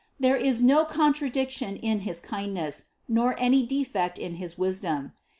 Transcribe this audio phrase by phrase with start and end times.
[0.19, 5.13] There is no contradiction in his kindness, nor any defect in his wisdom.